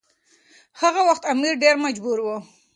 [0.81, 2.27] هغه وخت امیر ډیر مجبور و.